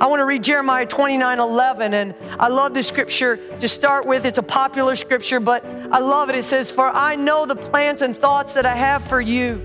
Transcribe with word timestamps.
I 0.00 0.06
want 0.06 0.20
to 0.20 0.24
read 0.24 0.42
Jeremiah 0.42 0.86
29 0.86 1.38
11. 1.38 1.94
And 1.94 2.14
I 2.38 2.48
love 2.48 2.74
this 2.74 2.88
scripture 2.88 3.36
to 3.58 3.68
start 3.68 4.06
with. 4.06 4.24
It's 4.24 4.38
a 4.38 4.42
popular 4.42 4.96
scripture, 4.96 5.40
but 5.40 5.64
I 5.64 5.98
love 5.98 6.30
it. 6.30 6.36
It 6.36 6.44
says, 6.44 6.70
For 6.70 6.88
I 6.88 7.16
know 7.16 7.46
the 7.46 7.56
plans 7.56 8.02
and 8.02 8.16
thoughts 8.16 8.54
that 8.54 8.66
I 8.66 8.74
have 8.74 9.04
for 9.04 9.20
you. 9.20 9.60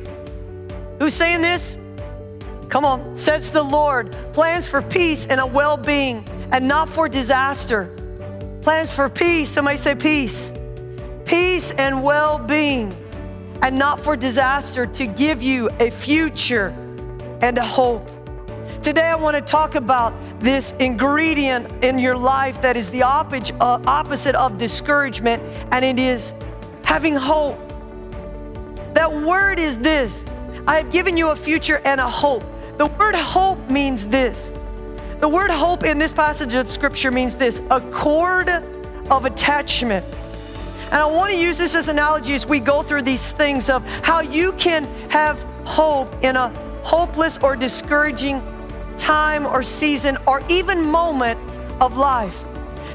Who's 0.99 1.13
saying 1.13 1.41
this? 1.41 1.77
Come 2.69 2.83
on, 2.83 3.15
says 3.15 3.49
the 3.49 3.63
Lord. 3.63 4.15
Plans 4.33 4.67
for 4.67 4.81
peace 4.81 5.27
and 5.27 5.39
a 5.39 5.45
well 5.45 5.77
being, 5.77 6.27
and 6.51 6.67
not 6.67 6.89
for 6.89 7.07
disaster. 7.07 7.93
Plans 8.61 8.91
for 8.91 9.09
peace. 9.09 9.49
Somebody 9.49 9.77
say 9.77 9.95
peace. 9.95 10.51
Peace 11.25 11.71
and 11.71 12.03
well 12.03 12.37
being, 12.37 12.93
and 13.61 13.77
not 13.77 13.99
for 13.99 14.17
disaster, 14.17 14.85
to 14.85 15.07
give 15.07 15.41
you 15.41 15.69
a 15.79 15.89
future 15.89 16.67
and 17.41 17.57
a 17.57 17.63
hope. 17.63 18.09
Today, 18.87 19.09
I 19.09 19.15
want 19.15 19.35
to 19.35 19.41
talk 19.41 19.75
about 19.75 20.13
this 20.39 20.71
ingredient 20.79 21.83
in 21.83 21.99
your 21.99 22.15
life 22.15 22.61
that 22.61 22.77
is 22.77 22.89
the 22.89 23.03
uh, 23.03 23.81
opposite 23.85 24.33
of 24.33 24.57
discouragement, 24.57 25.43
and 25.73 25.83
it 25.83 25.99
is 25.99 26.33
having 26.85 27.13
hope. 27.13 27.59
That 28.93 29.13
word 29.13 29.59
is 29.59 29.77
this 29.77 30.23
I 30.65 30.77
have 30.77 30.89
given 30.89 31.17
you 31.17 31.31
a 31.31 31.35
future 31.35 31.81
and 31.83 31.99
a 31.99 32.09
hope. 32.09 32.45
The 32.77 32.85
word 32.85 33.13
hope 33.13 33.59
means 33.69 34.07
this. 34.07 34.53
The 35.19 35.27
word 35.27 35.51
hope 35.51 35.83
in 35.83 35.97
this 35.97 36.13
passage 36.13 36.53
of 36.53 36.71
scripture 36.71 37.11
means 37.11 37.35
this 37.35 37.61
a 37.69 37.81
cord 37.91 38.49
of 39.11 39.25
attachment. 39.25 40.05
And 40.85 40.95
I 40.95 41.05
want 41.07 41.33
to 41.33 41.37
use 41.37 41.57
this 41.57 41.75
as 41.75 41.89
an 41.89 41.97
analogy 41.97 42.35
as 42.35 42.47
we 42.47 42.61
go 42.61 42.83
through 42.83 43.01
these 43.01 43.33
things 43.33 43.69
of 43.69 43.85
how 44.05 44.21
you 44.21 44.53
can 44.53 44.85
have 45.09 45.43
hope 45.65 46.23
in 46.23 46.37
a 46.37 46.57
hopeless 46.85 47.37
or 47.39 47.57
discouraging 47.57 48.41
time 48.97 49.45
or 49.45 49.63
season 49.63 50.17
or 50.27 50.41
even 50.49 50.83
moment 50.83 51.39
of 51.81 51.97
life. 51.97 52.47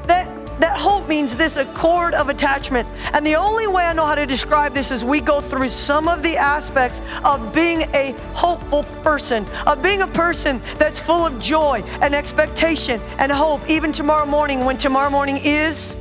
That 0.07 0.29
that 0.59 0.77
hope 0.77 1.07
means 1.07 1.35
this 1.35 1.57
a 1.57 1.65
cord 1.73 2.13
of 2.13 2.29
attachment. 2.29 2.87
And 3.13 3.25
the 3.25 3.35
only 3.35 3.67
way 3.67 3.85
I 3.85 3.93
know 3.93 4.05
how 4.05 4.15
to 4.15 4.25
describe 4.25 4.73
this 4.73 4.91
is 4.91 5.03
we 5.03 5.19
go 5.19 5.41
through 5.41 5.67
some 5.69 6.07
of 6.07 6.21
the 6.21 6.37
aspects 6.37 7.01
of 7.25 7.51
being 7.53 7.81
a 7.93 8.15
hopeful 8.33 8.83
person, 9.01 9.47
of 9.65 9.81
being 9.81 10.03
a 10.03 10.07
person 10.07 10.61
that's 10.77 10.99
full 10.99 11.25
of 11.25 11.39
joy 11.39 11.81
and 12.01 12.13
expectation 12.13 13.01
and 13.17 13.31
hope, 13.31 13.67
even 13.67 13.91
tomorrow 13.91 14.25
morning 14.25 14.63
when 14.63 14.77
tomorrow 14.77 15.09
morning 15.09 15.39
is 15.43 15.97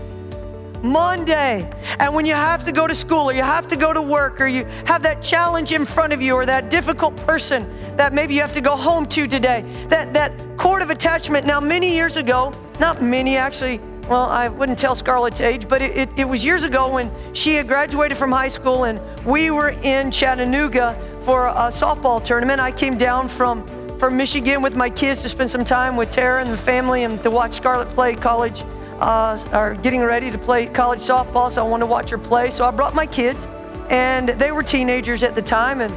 Monday. 0.82 1.70
And 1.98 2.14
when 2.14 2.26
you 2.26 2.34
have 2.34 2.64
to 2.64 2.72
go 2.72 2.86
to 2.86 2.94
school 2.94 3.30
or 3.30 3.32
you 3.32 3.42
have 3.42 3.68
to 3.68 3.76
go 3.76 3.92
to 3.92 4.02
work 4.02 4.40
or 4.40 4.46
you 4.46 4.64
have 4.86 5.02
that 5.02 5.22
challenge 5.22 5.72
in 5.72 5.84
front 5.84 6.12
of 6.12 6.20
you 6.20 6.34
or 6.34 6.46
that 6.46 6.70
difficult 6.70 7.16
person 7.18 7.66
that 7.96 8.12
maybe 8.12 8.34
you 8.34 8.40
have 8.40 8.52
to 8.54 8.60
go 8.60 8.76
home 8.76 9.06
to 9.06 9.26
today, 9.26 9.64
that, 9.88 10.12
that 10.12 10.32
cord 10.56 10.82
of 10.82 10.90
attachment. 10.90 11.46
Now, 11.46 11.60
many 11.60 11.94
years 11.94 12.16
ago, 12.16 12.54
not 12.80 13.02
many 13.02 13.36
actually, 13.36 13.80
well, 14.08 14.28
I 14.28 14.48
wouldn't 14.48 14.78
tell 14.78 14.94
Scarlett's 14.94 15.40
age, 15.40 15.68
but 15.68 15.82
it, 15.82 15.96
it, 15.96 16.18
it, 16.18 16.24
was 16.24 16.44
years 16.44 16.64
ago 16.64 16.92
when 16.94 17.10
she 17.34 17.54
had 17.54 17.68
graduated 17.68 18.18
from 18.18 18.32
high 18.32 18.48
school 18.48 18.84
and 18.84 19.00
we 19.24 19.50
were 19.50 19.70
in 19.82 20.10
Chattanooga 20.10 20.98
for 21.20 21.48
a 21.48 21.68
softball 21.68 22.22
tournament. 22.22 22.60
I 22.60 22.72
came 22.72 22.98
down 22.98 23.28
from, 23.28 23.66
from 23.98 24.16
Michigan 24.16 24.62
with 24.62 24.74
my 24.74 24.90
kids 24.90 25.22
to 25.22 25.28
spend 25.28 25.50
some 25.50 25.64
time 25.64 25.96
with 25.96 26.10
Tara 26.10 26.42
and 26.42 26.50
the 26.50 26.56
family 26.56 27.04
and 27.04 27.22
to 27.22 27.30
watch 27.30 27.54
Scarlett 27.54 27.90
play 27.90 28.14
college 28.14 28.64
uh, 29.02 29.36
are 29.50 29.74
getting 29.74 30.02
ready 30.02 30.30
to 30.30 30.38
play 30.38 30.66
college 30.66 31.00
softball, 31.00 31.50
so 31.50 31.64
I 31.64 31.68
wanted 31.68 31.86
to 31.86 31.90
watch 31.90 32.10
her 32.10 32.18
play. 32.18 32.50
So 32.50 32.64
I 32.64 32.70
brought 32.70 32.94
my 32.94 33.06
kids, 33.06 33.48
and 33.90 34.28
they 34.28 34.52
were 34.52 34.62
teenagers 34.62 35.22
at 35.24 35.34
the 35.34 35.42
time, 35.42 35.80
and 35.80 35.92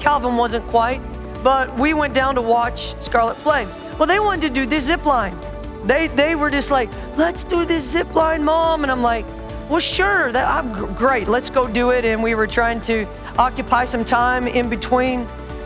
Calvin 0.00 0.36
wasn't 0.36 0.66
quite. 0.66 1.00
But 1.44 1.78
we 1.78 1.94
went 1.94 2.12
down 2.12 2.34
to 2.34 2.42
watch 2.42 3.00
Scarlett 3.00 3.38
play. 3.38 3.66
Well, 3.98 4.06
they 4.06 4.18
wanted 4.18 4.48
to 4.48 4.50
do 4.50 4.66
this 4.66 4.86
zip 4.86 5.04
line. 5.04 5.38
They, 5.84 6.08
they 6.08 6.34
were 6.34 6.50
just 6.50 6.70
like, 6.70 6.90
let's 7.16 7.44
do 7.44 7.64
this 7.64 7.88
zip 7.88 8.12
line, 8.14 8.42
mom. 8.42 8.82
And 8.82 8.90
I'm 8.90 9.02
like, 9.02 9.26
well, 9.68 9.78
sure, 9.78 10.32
that, 10.32 10.48
I'm 10.48 10.94
great. 10.94 11.28
Let's 11.28 11.50
go 11.50 11.68
do 11.68 11.90
it. 11.90 12.04
And 12.04 12.22
we 12.22 12.34
were 12.34 12.46
trying 12.46 12.80
to 12.82 13.06
occupy 13.38 13.84
some 13.84 14.04
time 14.04 14.48
in 14.48 14.68
between 14.68 15.20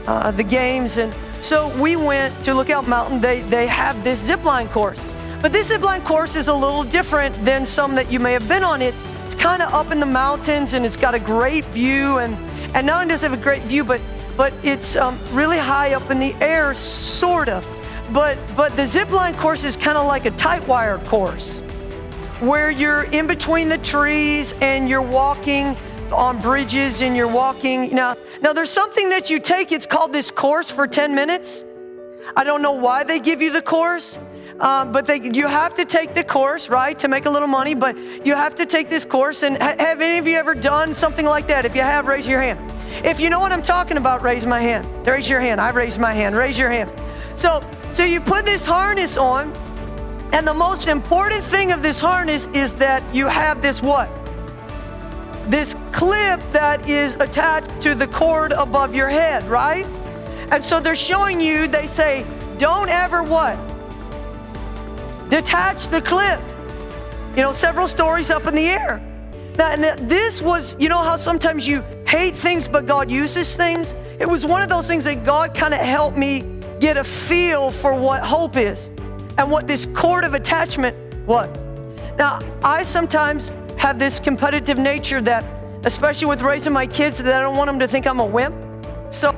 uh, 0.07 0.33
the 0.33 0.43
games. 0.43 0.99
And 0.99 1.15
so 1.41 1.69
we 1.81 1.97
went 1.97 2.35
to 2.45 2.53
Lookout 2.53 2.89
Mountain. 2.89 3.21
They, 3.21 3.41
they 3.43 3.69
have 3.69 4.03
this 4.05 4.21
zip 4.21 4.45
line 4.45 4.69
course. 4.69 5.03
But 5.41 5.53
this 5.53 5.71
zipline 5.71 6.05
course 6.05 6.35
is 6.35 6.49
a 6.49 6.55
little 6.55 6.83
different 6.83 7.33
than 7.45 7.65
some 7.65 7.95
that 7.95 8.11
you 8.11 8.19
may 8.19 8.33
have 8.33 8.49
been 8.49 8.65
on. 8.65 8.83
It's, 8.83 9.05
it's 9.25 9.37
kind 9.37 9.63
of 9.63 9.73
up 9.73 9.93
in 9.93 10.01
the 10.01 10.07
mountains 10.07 10.75
and 10.75 10.85
it's 10.85 10.97
got 10.97 11.15
a 11.15 11.21
great 11.21 11.65
view. 11.67 12.19
And, 12.19 12.35
and 12.75 12.87
not 12.87 13.03
only 13.03 13.13
does 13.13 13.23
it 13.23 13.31
have 13.31 13.39
a 13.39 13.43
great 13.43 13.63
view, 13.63 13.85
but, 13.85 14.03
but 14.37 14.53
it's 14.65 14.97
um, 14.97 15.17
really 15.33 15.59
high 15.59 15.95
up 15.95 16.11
in 16.11 16.19
the 16.19 16.35
air, 16.41 16.75
sort 16.75 17.49
of. 17.49 17.65
But, 18.13 18.37
but 18.57 18.75
the 18.75 18.83
zipline 18.83 19.37
course 19.37 19.63
is 19.63 19.77
kind 19.77 19.97
of 19.97 20.07
like 20.07 20.25
a 20.25 20.33
tight 20.33 20.67
wire 20.67 20.99
course 20.99 21.61
where 22.41 22.71
you're 22.71 23.05
in 23.05 23.27
between 23.27 23.69
the 23.69 23.79
trees 23.79 24.55
and 24.61 24.89
you're 24.89 25.03
walking 25.03 25.77
on 26.13 26.41
bridges 26.41 27.03
and 27.03 27.17
you're 27.17 27.29
walking. 27.29 27.95
Now, 27.95 28.17
now 28.43 28.53
there's 28.53 28.71
something 28.71 29.09
that 29.11 29.31
you 29.31 29.39
take, 29.39 29.71
it's 29.71 29.87
called 29.87 30.13
this 30.13 30.31
course 30.31 30.71
for 30.71 30.87
10 30.87 31.15
minutes. 31.15 31.65
I 32.37 32.45
don't 32.45 32.63
know 32.63 32.73
why 32.73 33.05
they 33.05 33.21
give 33.21 33.41
you 33.41 33.53
the 33.53 33.63
course. 33.63 34.19
Um, 34.61 34.91
but 34.91 35.07
they, 35.07 35.21
you 35.21 35.47
have 35.47 35.75
to 35.75 35.85
take 35.85 36.15
the 36.15 36.25
course, 36.25 36.69
right, 36.69 36.99
to 36.99 37.09
make 37.09 37.27
a 37.27 37.31
little 37.31 37.49
money. 37.49 37.75
But 37.75 37.97
you 38.27 38.35
have 38.35 38.55
to 38.57 38.67
take 38.67 38.91
this 38.91 39.05
course. 39.05 39.43
And 39.43 39.57
ha- 39.57 39.77
have 39.79 40.01
any 40.01 40.19
of 40.19 40.27
you 40.27 40.37
ever 40.37 40.55
done 40.55 40.95
something 40.95 41.27
like 41.27 41.47
that? 41.49 41.65
If 41.65 41.77
you 41.77 41.83
have, 41.83 42.09
raise 42.09 42.27
your 42.27 42.43
hand. 42.43 42.59
If 43.05 43.21
you 43.21 43.31
know 43.31 43.39
what 43.39 43.53
I'm 43.53 43.63
talking 43.63 43.97
about, 43.97 44.23
raise 44.23 44.45
my 44.45 44.61
hand. 44.61 45.07
Raise 45.07 45.31
your 45.31 45.41
hand. 45.41 45.61
I 45.61 45.71
raised 45.71 46.01
my 46.01 46.13
hand. 46.13 46.35
Raise 46.35 46.59
your 46.59 46.71
hand. 46.71 46.91
So, 47.35 47.63
so 47.93 48.03
you 48.03 48.21
put 48.21 48.45
this 48.45 48.67
harness 48.67 49.17
on, 49.17 49.53
and 50.33 50.47
the 50.47 50.55
most 50.55 50.89
important 50.89 51.45
thing 51.45 51.71
of 51.71 51.83
this 51.83 52.01
harness 52.01 52.47
is 52.53 52.75
that 52.77 53.03
you 53.15 53.29
have 53.29 53.63
this 53.63 53.81
what? 53.81 54.11
This 55.49 55.75
clip 55.93 56.41
that 56.53 56.89
is 56.89 57.15
attached 57.17 57.81
to 57.83 57.95
the 57.95 58.09
cord 58.09 58.53
above 58.53 58.95
your 58.95 59.09
head, 59.09 59.45
right? 59.45 59.87
And 60.51 60.63
so 60.63 60.81
they're 60.81 60.97
showing 60.97 61.41
you, 61.41 61.69
they 61.69 61.87
say, 61.87 62.27
don't 62.59 62.89
ever 62.89 63.23
what? 63.23 63.57
Detach 65.29 65.89
the 65.89 66.01
clip. 66.01 66.41
You 67.37 67.43
know, 67.43 67.53
several 67.53 67.87
stories 67.89 68.31
up 68.31 68.47
in 68.47 68.55
the 68.55 68.67
air. 68.67 69.01
Now, 69.59 69.95
this 69.97 70.41
was, 70.41 70.77
you 70.79 70.89
know 70.89 71.03
how 71.03 71.17
sometimes 71.17 71.67
you 71.67 71.83
hate 72.07 72.35
things, 72.35 72.69
but 72.69 72.87
God 72.87 73.11
uses 73.11 73.57
things? 73.57 73.95
It 74.21 74.29
was 74.29 74.47
one 74.47 74.63
of 74.63 74.69
those 74.69 74.87
things 74.87 75.05
that 75.05 75.25
God 75.25 75.53
kind 75.53 75.75
of 75.75 75.81
helped 75.81 76.17
me 76.17 76.45
get 76.79 76.97
a 76.97 77.03
feel 77.03 77.73
for 77.73 77.93
what 77.93 78.23
hope 78.23 78.57
is 78.57 78.91
and 79.37 79.51
what 79.51 79.67
this 79.67 79.87
cord 79.87 80.25
of 80.25 80.35
attachment 80.35 80.97
was. 81.27 81.49
Now, 82.17 82.41
I 82.63 82.85
sometimes 82.85 83.51
have 83.79 83.99
this 83.99 84.21
competitive 84.21 84.79
nature 84.79 85.21
that, 85.23 85.45
especially 85.85 86.29
with 86.29 86.43
raising 86.43 86.73
my 86.73 86.87
kids, 86.87 87.19
that 87.19 87.35
I 87.35 87.41
don't 87.41 87.57
want 87.57 87.69
them 87.69 87.81
to 87.81 87.89
think 87.89 88.07
I'm 88.07 88.21
a 88.21 88.27
wimp. 88.27 88.55
So 89.11 89.31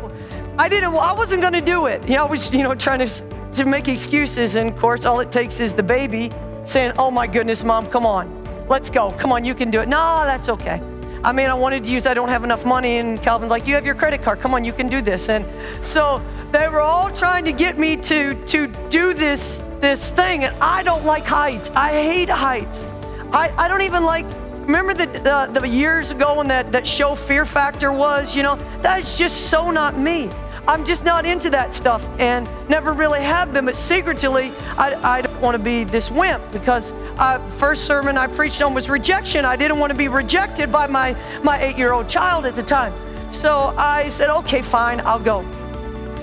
I 0.59 0.69
didn't, 0.69 0.95
I 0.95 1.12
wasn't 1.12 1.41
going 1.41 1.55
to 1.55 1.61
do 1.62 1.87
it. 1.87 2.07
You 2.07 2.17
know, 2.17 2.27
I 2.27 2.31
was, 2.31 2.55
you 2.55 2.62
know, 2.62 2.75
trying 2.75 2.99
to 2.99 3.40
to 3.55 3.65
make 3.65 3.88
excuses. 3.88 4.56
And 4.56 4.72
of 4.72 4.78
course, 4.78 5.05
all 5.05 5.21
it 5.21 5.33
takes 5.33 5.61
is 5.61 5.75
the 5.75 5.83
baby 5.83 6.31
saying, 6.65 6.93
Oh 6.99 7.11
my 7.11 7.27
goodness, 7.27 7.65
mom, 7.65 7.87
come 7.87 8.06
on, 8.06 8.66
let's 8.69 8.91
go. 8.91 9.12
Come 9.12 9.33
on, 9.33 9.44
you 9.44 9.55
can 9.55 9.71
do 9.71 9.81
it. 9.81 9.88
No, 9.88 10.22
that's 10.25 10.49
okay. 10.49 10.81
I 11.22 11.33
mean, 11.33 11.50
I 11.50 11.55
wanted 11.55 11.84
to 11.84 11.91
use, 11.91 12.06
I 12.06 12.15
don't 12.15 12.31
have 12.31 12.44
enough 12.44 12.65
money. 12.65 12.97
And 12.97 13.21
Calvin's 13.21 13.50
like, 13.50 13.66
You 13.66 13.75
have 13.75 13.84
your 13.84 13.94
credit 13.94 14.22
card. 14.22 14.41
Come 14.41 14.55
on, 14.55 14.65
you 14.65 14.72
can 14.72 14.89
do 14.89 15.00
this. 15.00 15.28
And 15.28 15.44
so 15.84 16.22
they 16.50 16.69
were 16.69 16.81
all 16.81 17.10
trying 17.10 17.44
to 17.44 17.53
get 17.53 17.78
me 17.78 17.97
to, 17.97 18.34
to 18.47 18.66
do 18.89 19.12
this, 19.12 19.62
this 19.81 20.10
thing. 20.10 20.44
And 20.44 20.56
I 20.62 20.83
don't 20.83 21.05
like 21.05 21.25
heights. 21.25 21.71
I 21.71 21.93
hate 21.93 22.31
heights. 22.31 22.87
I, 23.33 23.53
I 23.56 23.69
don't 23.69 23.83
even 23.83 24.05
like, 24.05 24.25
remember 24.62 24.94
the, 24.94 25.06
the, 25.06 25.60
the 25.60 25.69
years 25.69 26.10
ago 26.10 26.37
when 26.37 26.49
that, 26.49 26.72
that 26.72 26.87
show 26.87 27.15
Fear 27.15 27.44
Factor 27.44 27.93
was? 27.93 28.34
You 28.34 28.43
know, 28.43 28.56
that 28.81 29.00
is 29.00 29.19
just 29.19 29.50
so 29.50 29.71
not 29.71 29.99
me. 29.99 30.31
I'm 30.68 30.84
just 30.84 31.04
not 31.04 31.27
into 31.27 31.51
that 31.51 31.72
stuff 31.74 32.09
and 32.18 32.48
never 32.68 32.92
really 32.92 33.21
have 33.21 33.53
been. 33.53 33.65
But 33.65 33.74
secretly, 33.74 34.53
I, 34.77 34.95
I 35.03 35.21
don't 35.22 35.41
want 35.41 35.57
to 35.57 35.62
be 35.62 35.84
this 35.84 36.10
wimp 36.10 36.42
because 36.53 36.92
uh, 37.18 37.39
first 37.47 37.84
sermon 37.84 38.16
I 38.16 38.27
preached 38.27 38.62
on 38.62 38.74
was 38.74 38.89
rejection. 38.89 39.45
I 39.45 39.57
didn't 39.57 39.78
want 39.78 39.91
to 39.92 39.98
be 39.98 40.09
rejected 40.09 40.71
by 40.71 40.86
my, 40.86 41.16
my 41.42 41.60
eight 41.60 41.77
year 41.77 41.92
old 41.92 42.09
child 42.09 42.47
at 42.47 42.54
the 42.54 42.62
time. 42.62 42.92
So 43.33 43.74
I 43.77 44.09
said, 44.09 44.30
okay, 44.30 44.62
fine, 44.62 45.01
I'll 45.01 45.18
go. 45.18 45.41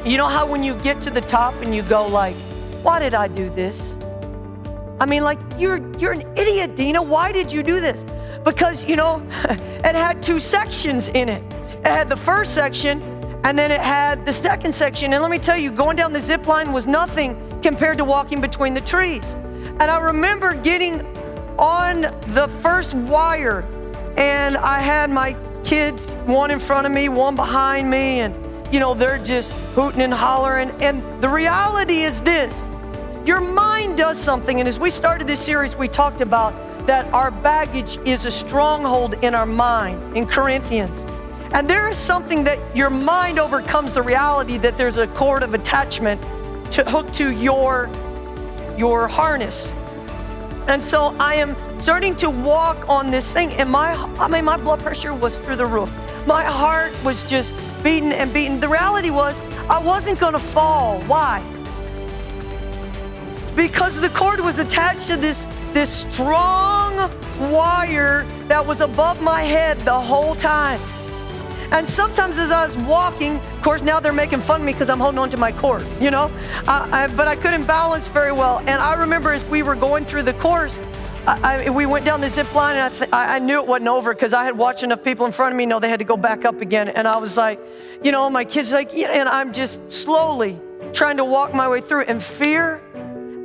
You 0.06 0.18
know 0.18 0.28
how 0.28 0.45
when 0.45 0.63
you 0.63 0.75
get 0.75 1.01
to 1.01 1.10
the 1.10 1.22
top 1.22 1.54
and 1.62 1.75
you 1.75 1.81
go 1.81 2.07
like, 2.07 2.36
why 2.84 3.00
did 3.00 3.13
I 3.13 3.28
do 3.28 3.50
this? 3.50 3.98
I 5.00 5.06
mean, 5.06 5.24
like, 5.24 5.39
you're, 5.57 5.78
you're 5.98 6.13
an 6.13 6.24
idiot, 6.38 6.75
Dina. 6.75 7.01
Why 7.04 7.31
did 7.31 7.51
you 7.51 7.62
do 7.62 7.80
this? 7.80 8.04
Because, 8.44 8.86
you 8.86 8.95
know, 8.95 9.22
it 9.50 9.95
had 9.95 10.24
two 10.24 10.39
sections 10.39 11.10
in 11.10 11.30
it. 11.30 11.44
It 11.80 11.88
had 11.88 12.10
the 12.10 12.18
first 12.18 12.56
section 12.56 13.17
and 13.48 13.58
then 13.58 13.72
it 13.72 13.80
had 13.80 14.26
the 14.26 14.34
second 14.34 14.74
section. 14.76 15.14
And 15.14 15.22
let 15.22 15.32
me 15.32 15.38
tell 15.38 15.58
you, 15.58 15.72
going 15.72 15.96
down 15.96 16.12
the 16.12 16.20
zip 16.20 16.48
line 16.48 16.74
was 16.74 16.86
nothing 16.86 17.42
compared 17.62 17.98
to 17.98 18.04
walking 18.04 18.42
between 18.42 18.74
the 18.74 18.82
trees. 18.82 19.36
And 19.36 19.84
I 19.84 20.02
remember 20.02 20.54
getting 20.54 21.02
on 21.58 22.02
the 22.02 22.50
first 22.62 22.94
wire, 22.94 23.62
and 24.18 24.58
I 24.58 24.82
had 24.82 25.10
my 25.10 25.34
kids, 25.64 26.16
one 26.26 26.52
in 26.52 26.60
front 26.60 26.88
of 26.88 26.92
me, 26.92 27.08
one 27.08 27.38
behind 27.38 27.90
me, 27.90 28.20
and 28.20 28.36
you 28.74 28.82
know, 28.82 28.94
they're 28.94 29.18
just 29.18 29.54
hooting 29.76 30.02
and 30.02 30.14
hollering. 30.14 30.72
And 30.84 31.02
the 31.24 31.30
reality 31.30 32.02
is 32.02 32.20
this 32.20 32.68
your 33.26 33.40
mind 33.40 33.96
does 33.98 34.18
something. 34.18 34.60
And 34.60 34.68
as 34.68 34.78
we 34.78 34.90
started 34.90 35.26
this 35.26 35.40
series, 35.40 35.74
we 35.78 35.88
talked 35.88 36.20
about 36.20 36.54
that 36.86 37.06
our 37.14 37.32
baggage 37.32 37.98
is 38.06 38.26
a 38.26 38.32
stronghold 38.32 39.24
in 39.24 39.34
our 39.34 39.46
mind 39.46 40.18
in 40.18 40.26
Corinthians. 40.26 41.06
And 41.54 41.70
there 41.70 41.88
is 41.88 41.98
something 41.98 42.44
that 42.44 42.60
your 42.76 42.90
mind 42.90 43.40
overcomes 43.40 43.94
the 43.94 44.02
reality 44.02 44.58
that 44.58 44.78
there's 44.78 44.98
a 44.98 45.08
cord 45.08 45.44
of 45.44 45.54
attachment 45.54 46.22
to 46.72 46.84
hook 46.84 47.12
to 47.14 47.32
your 47.32 47.90
your 48.78 49.08
harness. 49.08 49.74
And 50.68 50.84
so 50.84 51.16
I 51.20 51.36
am 51.36 51.56
starting 51.80 52.16
to 52.18 52.30
walk 52.30 52.90
on 52.90 53.10
this 53.10 53.34
thing, 53.34 53.52
and 53.54 53.70
my 53.70 53.94
I 54.20 54.28
mean 54.28 54.46
my 54.46 54.58
blood 54.58 54.82
pressure 54.82 55.14
was 55.14 55.40
through 55.40 55.56
the 55.56 55.66
roof. 55.66 55.94
My 56.28 56.44
heart 56.44 56.92
was 57.06 57.24
just 57.24 57.54
beating 57.84 58.12
and 58.12 58.34
beating. 58.34 58.60
The 58.60 58.68
reality 58.68 59.10
was 59.10 59.42
I 59.70 59.80
wasn't 59.80 60.20
gonna 60.20 60.40
fall. 60.40 61.02
Why? 61.04 61.42
Because 63.56 64.00
the 64.00 64.10
cord 64.10 64.40
was 64.42 64.60
attached 64.60 65.08
to 65.08 65.18
this, 65.18 65.48
this 65.74 65.90
strong 65.90 67.12
wire 67.52 68.24
that 68.48 68.64
was 68.64 68.82
above 68.82 69.20
my 69.22 69.42
head 69.42 69.80
the 69.80 70.00
whole 70.00 70.36
time. 70.36 70.80
And 71.72 71.88
sometimes 71.88 72.38
as 72.38 72.52
I 72.52 72.66
was 72.66 72.78
walking, 72.78 73.38
of 73.38 73.62
course, 73.62 73.81
now 73.81 74.00
they're 74.00 74.14
making 74.14 74.40
fun 74.40 74.62
of 74.62 74.66
me 74.66 74.74
because 74.74 74.90
I'm 74.90 75.00
holding 75.00 75.19
on 75.19 75.30
to 75.31 75.38
my 75.38 75.52
cord, 75.52 75.86
you 76.00 76.12
know? 76.12 76.31
I, 76.68 77.12
but 77.16 77.28
I 77.28 77.36
couldn't 77.36 77.66
balance 77.66 78.08
very 78.08 78.31
well. 78.31 78.60
And 78.60 78.81
I 78.81 78.94
remember 78.94 79.31
as 79.31 79.44
we 79.46 79.64
were 79.64 79.75
going 79.75 80.06
through 80.06 80.24
the 80.24 80.34
course, 80.34 80.80
I, 81.28 81.66
I, 81.66 81.69
we 81.69 81.86
went 81.86 82.06
down 82.06 82.22
the 82.22 82.30
zip 82.30 82.54
line 82.56 82.78
and 82.78 82.86
I, 82.86 82.98
th- 82.98 83.10
I 83.12 83.40
knew 83.40 83.60
it 83.60 83.68
wasn't 83.68 83.90
over 83.90 84.14
because 84.14 84.34
I 84.34 84.46
had 84.46 84.58
watched 84.58 84.84
enough 84.84 85.04
people 85.04 85.25
in 85.25 85.34
front 85.34 85.52
of 85.54 85.58
me 85.58 85.66
know 85.66 85.80
they 85.80 85.90
had 85.90 86.00
to 86.00 86.06
go 86.06 86.16
back 86.16 86.46
up 86.46 86.62
again. 86.62 86.88
And 86.88 87.06
I 87.06 87.18
was 87.18 87.36
like, 87.36 87.60
you 88.02 88.13
know, 88.13 88.30
my 88.30 88.46
kids 88.46 88.72
like, 88.72 88.92
yeah, 88.94 89.20
and 89.20 89.28
I'm 89.28 89.52
just 89.52 89.92
slowly 89.92 90.58
trying 90.94 91.18
to 91.18 91.25
walk 91.25 91.54
my 91.54 91.68
way 91.68 91.81
through 91.81 92.04
and 92.04 92.24
fear 92.24 92.81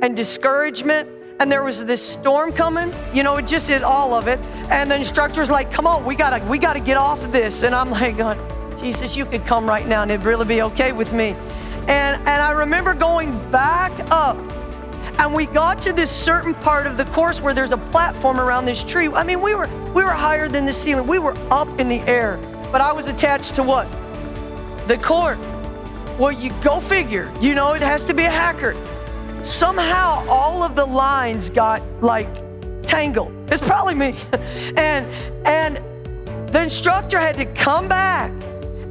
and 0.01 0.15
discouragement 0.15 1.09
and 1.39 1.51
there 1.51 1.63
was 1.63 1.85
this 1.85 2.01
storm 2.01 2.51
coming. 2.51 2.93
You 3.13 3.23
know, 3.23 3.37
it 3.37 3.47
just 3.47 3.67
did 3.67 3.83
all 3.83 4.13
of 4.13 4.27
it. 4.27 4.39
And 4.69 4.89
the 4.89 4.95
instructor's 4.95 5.49
like, 5.49 5.71
"Come 5.71 5.87
on, 5.87 6.05
we 6.05 6.15
gotta, 6.15 6.43
we 6.45 6.57
gotta 6.57 6.79
get 6.79 6.97
off 6.97 7.23
of 7.23 7.31
this." 7.31 7.63
And 7.63 7.75
I'm 7.75 7.89
like, 7.89 8.17
going, 8.17 8.39
"Jesus, 8.77 9.15
you 9.15 9.25
could 9.25 9.45
come 9.45 9.67
right 9.67 9.87
now, 9.87 10.03
and 10.03 10.11
it'd 10.11 10.25
really 10.25 10.45
be 10.45 10.61
okay 10.61 10.91
with 10.91 11.13
me." 11.13 11.35
And 11.87 12.15
and 12.27 12.41
I 12.41 12.51
remember 12.51 12.93
going 12.93 13.37
back 13.51 13.91
up, 14.11 14.37
and 15.19 15.33
we 15.33 15.45
got 15.45 15.81
to 15.83 15.93
this 15.93 16.11
certain 16.11 16.53
part 16.53 16.87
of 16.87 16.97
the 16.97 17.05
course 17.05 17.41
where 17.41 17.53
there's 17.53 17.71
a 17.71 17.77
platform 17.77 18.39
around 18.39 18.65
this 18.65 18.83
tree. 18.83 19.09
I 19.09 19.23
mean, 19.23 19.41
we 19.41 19.53
were 19.53 19.67
we 19.93 20.03
were 20.03 20.11
higher 20.11 20.47
than 20.47 20.65
the 20.65 20.73
ceiling. 20.73 21.07
We 21.07 21.19
were 21.19 21.35
up 21.51 21.79
in 21.79 21.89
the 21.89 21.99
air, 22.01 22.37
but 22.71 22.79
I 22.79 22.93
was 22.93 23.09
attached 23.09 23.55
to 23.55 23.63
what? 23.63 23.87
The 24.87 24.97
cord. 24.97 25.37
Well, 26.17 26.31
you 26.31 26.51
go 26.63 26.79
figure. 26.79 27.31
You 27.41 27.55
know, 27.55 27.73
it 27.73 27.81
has 27.81 28.05
to 28.05 28.13
be 28.13 28.23
a 28.23 28.29
hacker 28.29 28.75
somehow 29.43 30.25
all 30.29 30.63
of 30.63 30.75
the 30.75 30.85
lines 30.85 31.49
got 31.49 31.81
like 32.01 32.27
tangled. 32.83 33.33
It's 33.51 33.61
probably 33.61 33.95
me. 33.95 34.15
and 34.77 35.05
and 35.45 35.81
the 36.53 36.61
instructor 36.61 37.19
had 37.19 37.37
to 37.37 37.45
come 37.45 37.87
back 37.87 38.31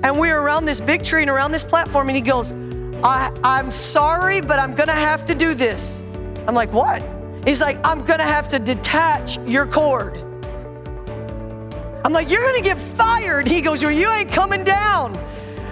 and 0.02 0.18
we 0.18 0.28
were 0.28 0.40
around 0.40 0.64
this 0.64 0.80
big 0.80 1.02
tree 1.02 1.22
and 1.22 1.30
around 1.30 1.52
this 1.52 1.64
platform 1.64 2.08
and 2.08 2.16
he 2.16 2.22
goes, 2.22 2.52
I, 3.04 3.32
I'm 3.42 3.70
sorry, 3.70 4.40
but 4.40 4.58
I'm 4.58 4.74
gonna 4.74 4.92
have 4.92 5.24
to 5.26 5.34
do 5.34 5.54
this. 5.54 6.02
I'm 6.46 6.54
like, 6.54 6.72
what? 6.72 7.06
He's 7.44 7.60
like, 7.60 7.78
I'm 7.84 8.04
gonna 8.04 8.24
have 8.24 8.48
to 8.48 8.58
detach 8.58 9.38
your 9.38 9.66
cord. 9.66 10.16
I'm 12.04 12.12
like, 12.12 12.30
you're 12.30 12.44
gonna 12.44 12.62
get 12.62 12.78
fired. 12.78 13.46
He 13.46 13.60
goes, 13.60 13.82
well, 13.82 13.92
you 13.92 14.10
ain't 14.10 14.30
coming 14.30 14.64
down. 14.64 15.12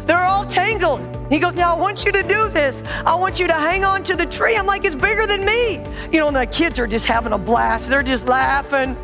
They're 0.07 0.25
all 0.25 0.45
tangled. 0.45 1.01
He 1.31 1.39
goes, 1.39 1.55
Now 1.55 1.75
I 1.75 1.79
want 1.79 2.05
you 2.05 2.13
to 2.13 2.23
do 2.23 2.49
this. 2.49 2.83
I 3.07 3.15
want 3.15 3.41
you 3.41 3.47
to 3.47 3.55
hang 3.55 3.85
on 3.85 4.03
to 4.05 4.17
the 4.17 4.27
tree. 4.27 4.57
I'm 4.57 4.67
like, 4.67 4.85
It's 4.85 4.95
bigger 4.95 5.27
than 5.27 5.45
me. 5.47 5.77
You 6.13 6.19
know, 6.19 6.27
and 6.27 6.37
the 6.37 6.47
kids 6.47 6.79
are 6.79 6.87
just 6.87 7.07
having 7.07 7.33
a 7.33 7.39
blast. 7.39 7.89
They're 7.89 8.03
just 8.03 8.27
laughing. 8.27 8.97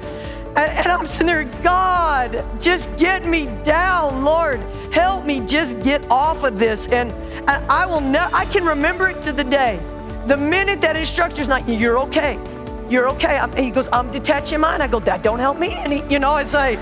And, 0.57 0.73
and 0.73 0.87
I'm 0.89 1.07
sitting 1.07 1.27
there, 1.27 1.45
God, 1.63 2.45
just 2.61 2.95
get 2.97 3.25
me 3.27 3.47
down, 3.63 4.25
Lord. 4.25 4.61
Help 4.91 5.25
me 5.25 5.41
just 5.41 5.81
get 5.81 6.03
off 6.11 6.45
of 6.45 6.59
this. 6.59 6.89
And, 6.89 7.13
and 7.49 7.71
I 7.71 7.87
will 7.87 8.01
never, 8.01 8.35
I 8.35 8.47
can 8.47 8.65
remember 8.65 9.09
it 9.09 9.23
to 9.23 9.33
the 9.33 9.45
day. 9.45 9.81
The 10.27 10.37
minute 10.37 10.81
that 10.81 10.97
instructor's 10.97 11.49
not, 11.49 11.69
you're 11.69 11.99
okay. 12.01 12.41
You're 12.89 13.09
okay. 13.11 13.37
I'm, 13.37 13.55
he 13.55 13.71
goes, 13.71 13.89
I'm 13.93 14.11
detaching 14.11 14.61
mine. 14.61 14.81
I 14.81 14.89
go, 14.89 14.99
that 15.01 15.23
don't 15.23 15.39
help 15.39 15.59
me. 15.59 15.75
And 15.75 15.93
he, 15.93 16.03
you 16.13 16.19
know, 16.19 16.37
it's 16.39 16.55
like, 16.55 16.79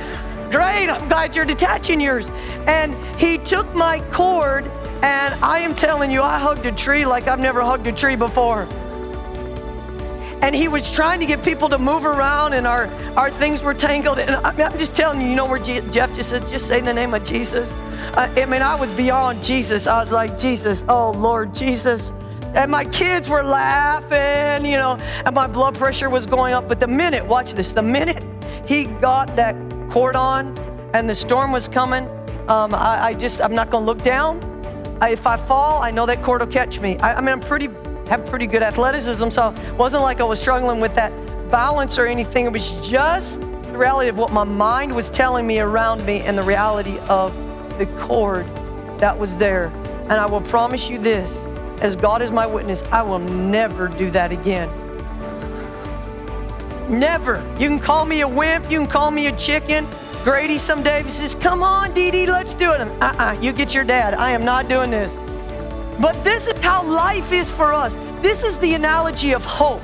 great, 0.50 0.88
I'm 0.88 1.08
glad 1.08 1.34
you're 1.34 1.44
detaching 1.44 2.00
yours. 2.00 2.30
And 2.66 2.94
he 3.18 3.38
took 3.38 3.74
my 3.74 4.00
cord 4.12 4.70
and 5.04 5.34
I 5.44 5.58
am 5.58 5.74
telling 5.74 6.10
you, 6.10 6.22
I 6.22 6.38
hugged 6.38 6.64
a 6.64 6.72
tree 6.72 7.04
like 7.04 7.28
I've 7.28 7.38
never 7.38 7.60
hugged 7.60 7.86
a 7.86 7.92
tree 7.92 8.16
before. 8.16 8.62
And 10.40 10.54
he 10.54 10.66
was 10.66 10.90
trying 10.90 11.20
to 11.20 11.26
get 11.26 11.42
people 11.44 11.68
to 11.68 11.78
move 11.78 12.06
around, 12.06 12.54
and 12.54 12.66
our, 12.66 12.86
our 13.14 13.28
things 13.28 13.62
were 13.62 13.74
tangled. 13.74 14.18
And 14.18 14.36
I 14.36 14.54
am 14.62 14.78
just 14.78 14.96
telling 14.96 15.20
you, 15.20 15.28
you 15.28 15.36
know 15.36 15.46
where 15.46 15.58
Jeff 15.58 16.14
just 16.14 16.30
says, 16.30 16.50
just 16.50 16.66
say 16.66 16.80
the 16.80 16.94
name 16.94 17.12
of 17.12 17.22
Jesus. 17.22 17.72
Uh, 17.72 18.32
I 18.34 18.46
mean, 18.46 18.62
I 18.62 18.74
was 18.76 18.90
beyond 18.92 19.44
Jesus. 19.44 19.86
I 19.86 19.98
was 19.98 20.10
like, 20.10 20.38
Jesus, 20.38 20.86
oh 20.88 21.10
Lord, 21.10 21.54
Jesus. 21.54 22.10
And 22.54 22.70
my 22.70 22.86
kids 22.86 23.28
were 23.28 23.42
laughing, 23.42 24.64
you 24.64 24.78
know, 24.78 24.96
and 25.26 25.34
my 25.34 25.46
blood 25.46 25.74
pressure 25.74 26.08
was 26.08 26.24
going 26.24 26.54
up. 26.54 26.66
But 26.66 26.80
the 26.80 26.86
minute, 26.86 27.26
watch 27.26 27.52
this, 27.52 27.72
the 27.72 27.82
minute 27.82 28.24
he 28.66 28.86
got 28.86 29.36
that 29.36 29.54
cord 29.90 30.16
on 30.16 30.56
and 30.94 31.10
the 31.10 31.14
storm 31.14 31.52
was 31.52 31.68
coming, 31.68 32.06
um, 32.48 32.74
I, 32.74 33.08
I 33.08 33.14
just, 33.14 33.42
I'm 33.42 33.54
not 33.54 33.70
to 33.70 33.86
look 33.86 34.02
down 34.02 34.53
if 35.02 35.26
I 35.26 35.36
fall, 35.36 35.82
I 35.82 35.90
know 35.90 36.06
that 36.06 36.22
cord 36.22 36.40
will 36.40 36.48
catch 36.48 36.80
me. 36.80 36.96
I, 36.98 37.14
I 37.14 37.20
mean, 37.20 37.30
I'm 37.30 37.40
pretty, 37.40 37.68
have 38.08 38.24
pretty 38.26 38.46
good 38.46 38.62
athleticism, 38.62 39.30
so 39.30 39.50
it 39.50 39.74
wasn't 39.74 40.02
like 40.02 40.20
I 40.20 40.24
was 40.24 40.40
struggling 40.40 40.80
with 40.80 40.94
that 40.94 41.12
balance 41.50 41.98
or 41.98 42.06
anything. 42.06 42.46
It 42.46 42.52
was 42.52 42.86
just 42.86 43.40
the 43.40 43.78
reality 43.78 44.08
of 44.08 44.18
what 44.18 44.32
my 44.32 44.44
mind 44.44 44.94
was 44.94 45.10
telling 45.10 45.46
me 45.46 45.60
around 45.60 46.04
me 46.06 46.20
and 46.20 46.38
the 46.38 46.42
reality 46.42 46.98
of 47.08 47.36
the 47.78 47.86
cord 47.98 48.46
that 48.98 49.18
was 49.18 49.36
there. 49.36 49.66
And 50.04 50.12
I 50.12 50.26
will 50.26 50.42
promise 50.42 50.88
you 50.88 50.98
this 50.98 51.42
as 51.80 51.96
God 51.96 52.22
is 52.22 52.30
my 52.30 52.46
witness, 52.46 52.82
I 52.84 53.02
will 53.02 53.18
never 53.18 53.88
do 53.88 54.10
that 54.10 54.32
again. 54.32 54.70
Never. 56.88 57.42
You 57.58 57.68
can 57.68 57.78
call 57.78 58.04
me 58.04 58.20
a 58.20 58.28
wimp, 58.28 58.70
you 58.70 58.78
can 58.78 58.88
call 58.88 59.10
me 59.10 59.26
a 59.26 59.36
chicken, 59.36 59.86
Grady 60.24 60.56
some 60.56 60.82
days 60.82 61.12
says, 61.12 61.34
Come 61.34 61.62
on, 61.62 61.92
Dee 61.92 62.10
Dee, 62.10 62.26
let's 62.26 62.54
do 62.54 62.72
it. 62.72 62.80
Uh 62.80 62.88
uh-uh, 63.02 63.14
uh, 63.18 63.40
you 63.42 63.52
get 63.52 63.74
your 63.74 63.84
dad. 63.84 64.14
I 64.14 64.30
am 64.30 64.42
not 64.42 64.70
doing 64.70 64.90
this. 64.90 65.16
But 66.00 66.24
this 66.24 66.46
is 66.46 66.58
how 66.60 66.82
life 66.82 67.30
is 67.30 67.52
for 67.52 67.74
us. 67.74 67.96
This 68.22 68.42
is 68.42 68.56
the 68.56 68.72
analogy 68.72 69.32
of 69.34 69.44
hope. 69.44 69.82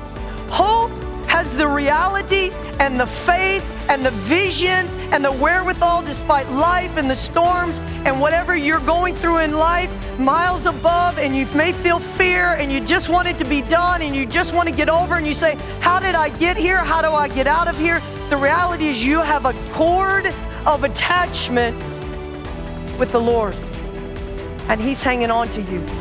Hope 0.49 0.89
has 1.27 1.55
the 1.55 1.67
reality 1.67 2.49
and 2.81 2.99
the 2.99 3.05
faith 3.05 3.63
and 3.89 4.03
the 4.03 4.09
vision 4.11 4.87
and 5.11 5.23
the 5.23 5.31
wherewithal 5.31 6.01
despite 6.01 6.49
life 6.49 6.97
and 6.97 7.07
the 7.07 7.15
storms 7.15 7.79
and 8.05 8.19
whatever 8.19 8.55
you're 8.55 8.79
going 8.79 9.13
through 9.13 9.37
in 9.37 9.53
life, 9.53 9.91
miles 10.17 10.65
above, 10.65 11.19
and 11.19 11.35
you 11.35 11.45
may 11.55 11.71
feel 11.71 11.99
fear 11.99 12.55
and 12.57 12.71
you 12.71 12.79
just 12.79 13.07
want 13.07 13.27
it 13.27 13.37
to 13.37 13.45
be 13.45 13.61
done 13.61 14.01
and 14.01 14.15
you 14.15 14.25
just 14.25 14.55
want 14.55 14.67
to 14.67 14.73
get 14.73 14.89
over 14.89 15.15
and 15.15 15.27
you 15.27 15.35
say, 15.35 15.55
How 15.79 15.99
did 15.99 16.15
I 16.15 16.29
get 16.29 16.57
here? 16.57 16.77
How 16.77 17.03
do 17.03 17.09
I 17.09 17.27
get 17.27 17.45
out 17.45 17.67
of 17.67 17.77
here? 17.77 18.01
The 18.29 18.37
reality 18.37 18.87
is, 18.87 19.05
you 19.05 19.21
have 19.21 19.45
a 19.45 19.53
cord 19.73 20.33
of 20.65 20.83
attachment 20.83 21.77
with 22.97 23.11
the 23.11 23.21
Lord, 23.21 23.55
and 24.69 24.81
He's 24.81 25.03
hanging 25.03 25.29
on 25.29 25.49
to 25.49 25.61
you. 25.61 26.00